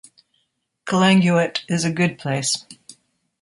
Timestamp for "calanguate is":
0.87-1.85